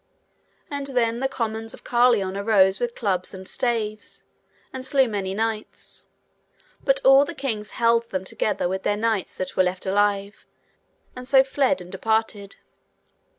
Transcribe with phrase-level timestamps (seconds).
[0.71, 4.23] And then the commons of Carlion arose with clubs and staves
[4.73, 6.07] and slew many knights;
[6.83, 10.47] but all the kings held them together with their knights that were left alive,
[11.15, 12.55] and so fled and departed.